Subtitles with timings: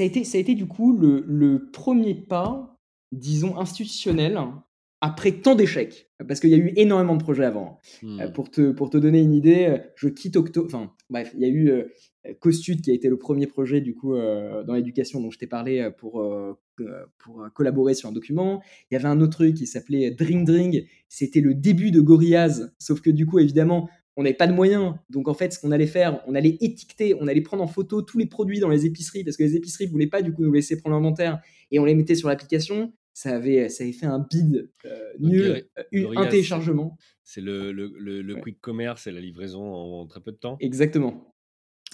[0.00, 2.74] ça a été, ça a été du coup le, le premier pas,
[3.12, 4.40] disons, institutionnel
[5.02, 7.78] après tant d'échecs, parce qu'il y a eu énormément de projets avant.
[8.02, 8.32] Euh, Hmm.
[8.32, 10.64] pour, te, pour te donner une idée, euh, je quitte Octo.
[10.64, 11.84] Enfin, bref, il y a eu euh,
[12.38, 15.46] Costud qui a été le premier projet du coup euh, dans l'éducation dont je t'ai
[15.46, 18.62] parlé euh, pour, euh, euh, pour euh, collaborer sur un document.
[18.90, 20.86] Il y avait un autre truc qui s'appelait Drink Drink.
[21.10, 24.94] C'était le début de Gorillaz, sauf que du coup, évidemment, on n'avait pas de moyens.
[25.08, 28.02] Donc en fait, ce qu'on allait faire, on allait étiqueter, on allait prendre en photo
[28.02, 30.52] tous les produits dans les épiceries parce que les épiceries voulaient pas du coup nous
[30.52, 31.40] laisser prendre l'inventaire
[31.70, 32.92] et on les mettait sur l'application.
[33.12, 36.96] Ça avait, ça avait fait un bid euh, nul, euh, un téléchargement.
[37.24, 38.40] C'est le, le, le, le Ouais.
[38.40, 40.56] quick commerce et la livraison en, en très peu de temps.
[40.60, 41.34] Exactement.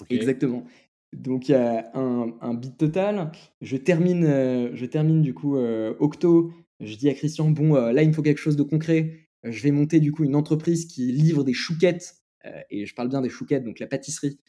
[0.09, 0.65] Exactement.
[1.13, 3.31] Donc il y a un, un bid total.
[3.61, 6.51] Je termine, euh, je termine du coup euh, Octo.
[6.79, 9.26] Je dis à Christian, bon, là il me faut quelque chose de concret.
[9.45, 12.15] Euh, je vais monter du coup une entreprise qui livre des chouquettes,
[12.45, 14.39] euh, et je parle bien des chouquettes, donc la pâtisserie,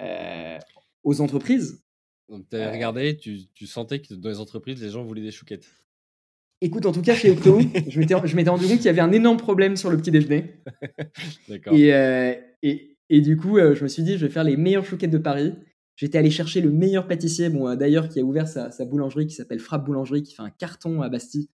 [0.00, 0.58] euh,
[1.02, 1.82] aux entreprises.
[2.28, 5.30] Donc, tu avais regardé, tu, tu sentais que dans les entreprises, les gens voulaient des
[5.30, 5.68] chouquettes.
[6.60, 9.00] Écoute, en tout cas chez Octo, je m'étais je m'étais rendu compte qu'il y avait
[9.00, 10.62] un énorme problème sur le petit déjeuner.
[11.48, 11.74] D'accord.
[11.74, 14.56] Et, euh, et, et du coup, euh, je me suis dit, je vais faire les
[14.56, 15.52] meilleures chouquettes de Paris.
[15.96, 19.26] J'étais allé chercher le meilleur pâtissier, bon, euh, d'ailleurs, qui a ouvert sa, sa boulangerie,
[19.26, 21.48] qui s'appelle Frappe Boulangerie, qui fait un carton à Bastille,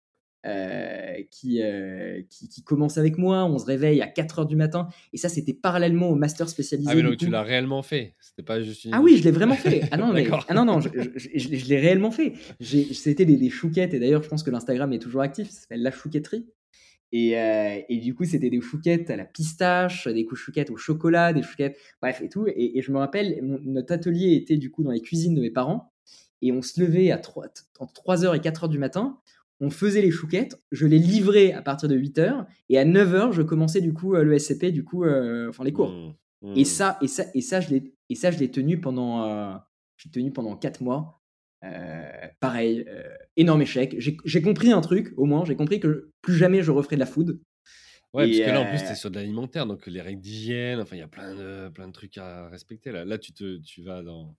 [0.47, 3.45] euh, qui, euh, qui, qui commence avec moi.
[3.45, 4.89] On se réveille à 4 heures du matin.
[5.13, 6.89] Et ça, c'était parallèlement au master spécialisé.
[6.91, 8.15] Ah, mais du donc tu l'as réellement fait.
[8.21, 8.95] C'était pas juste une.
[8.95, 9.83] Ah oui, je l'ai vraiment fait.
[9.91, 12.35] Ah non, mais, ah non, non, je, je- je- je- je l'ai réellement fait.
[12.61, 15.83] C'était des, des chouquettes, et d'ailleurs, je pense que l'Instagram est toujours actif, ça s'appelle
[15.83, 16.47] La Chouquetterie.
[17.13, 21.33] Et, euh, et du coup, c'était des chouquettes à la pistache, des chouquettes au chocolat,
[21.33, 22.47] des chouquettes, bref, et tout.
[22.49, 25.41] Et, et je me rappelle, mon- notre atelier était du coup dans les cuisines de
[25.41, 25.93] mes parents,
[26.43, 27.47] et on se levait à 3,
[27.79, 29.19] entre 3h et 4h du matin,
[29.61, 33.43] on faisait les chouquettes, je les livrais à partir de 8h, et à 9h, je
[33.43, 35.91] commençais du coup euh, le SCP, du coup, euh, enfin les cours.
[35.93, 36.13] Hmm.
[36.55, 36.65] Et Hmm.
[36.65, 39.55] ça, et ça, et ça, je l'ai, et ça, je l'ai tenu pendant, euh,
[39.97, 41.23] j'ai tenu pendant quatre mois.
[41.65, 42.03] Euh,
[42.41, 42.87] pareil,
[43.37, 43.97] énorme échec.
[43.99, 47.01] J'ai, j'ai compris un truc, au moins, j'ai compris que plus jamais je referai de
[47.01, 47.41] la food.
[48.13, 50.21] Ouais, parce Et, que là, en plus, tu es sur de l'alimentaire, donc les règles
[50.21, 52.93] d'hygiène, enfin, il y a plein de, plein de trucs à respecter.
[52.93, 54.37] Là, là tu, te, tu vas dans.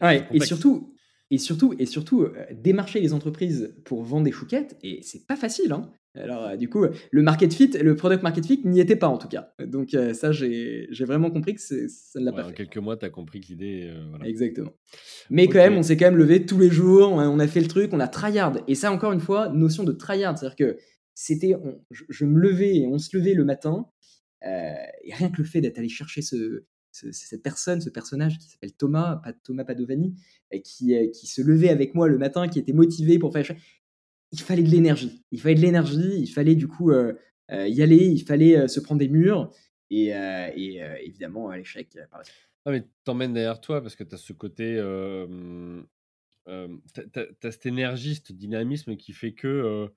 [0.00, 0.94] Ouais, et surtout,
[1.30, 5.36] et surtout, et surtout, euh, démarcher les entreprises pour vendre des chouquettes, et c'est pas
[5.36, 5.72] facile.
[5.72, 5.90] Hein.
[6.16, 9.16] Alors, euh, du coup, le market fit, le product market fit n'y était pas en
[9.16, 9.52] tout cas.
[9.64, 11.76] Donc, euh, ça, j'ai, vraiment compris que ça
[12.18, 12.54] ne l'a Ouais, pas en fait.
[12.54, 13.92] quelques mois, tu as compris que l'idée.
[14.10, 14.26] voilà.
[14.26, 14.72] Exactement.
[15.30, 17.46] Mais quand même, on s'est quand même levé tous les jours, on a, on a
[17.46, 18.56] fait le truc, on a tryhard.
[18.66, 20.36] Et ça, encore une fois, notion de tryhard.
[20.36, 20.78] C'est-à-dire que
[21.14, 21.54] c'était,
[21.92, 23.86] je, je me levais et on se levait le matin.
[24.42, 28.48] et rien que le fait d'être allé chercher ce, ce- cette personne, ce personnage qui
[28.48, 30.14] s'appelle Thomas, Thomas Padovani,
[30.64, 33.46] qui, euh, qui se levait avec moi le matin, qui était motivé pour faire.
[34.32, 35.24] Il fallait de l'énergie.
[35.32, 36.18] Il fallait de l'énergie.
[36.18, 37.14] Il fallait du coup euh,
[37.50, 38.06] euh, y aller.
[38.06, 39.52] Il fallait se prendre des murs.
[39.90, 41.98] Et, et, évidemment, l'échec.
[42.64, 44.76] Ah, mais t'emmènes derrière toi parce que tu as ce côté.
[46.46, 49.88] T'as- t'as t'as cette énergie, ce dynamisme qui fait que.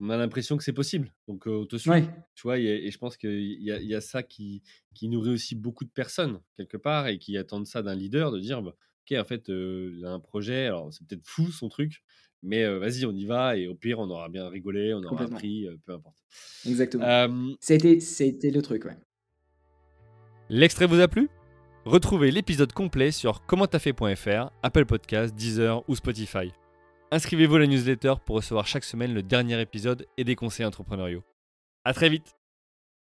[0.00, 1.12] On a l'impression que c'est possible.
[1.28, 1.90] Donc, euh, on te suit.
[1.90, 2.08] Ouais.
[2.34, 4.62] Tu vois, et, et je pense qu'il y a, il y a ça qui,
[4.94, 8.40] qui nourrit aussi beaucoup de personnes, quelque part, et qui attendent ça d'un leader, de
[8.40, 8.74] dire, bah,
[9.08, 12.02] OK, en fait, euh, il a un projet, alors c'est peut-être fou son truc,
[12.42, 15.24] mais euh, vas-y, on y va, et au pire, on aura bien rigolé, on aura
[15.24, 16.18] appris, euh, peu importe.
[16.66, 17.04] Exactement.
[17.04, 17.74] Euh, a
[18.24, 18.96] été le truc, ouais.
[20.48, 21.28] L'extrait vous a plu?
[21.84, 26.52] Retrouvez l'épisode complet sur commenttafait.fr, Apple Podcasts, Deezer ou Spotify.
[27.16, 31.24] Inscrivez-vous à la newsletter pour recevoir chaque semaine le dernier épisode et des conseils entrepreneuriaux.
[31.82, 32.36] À très vite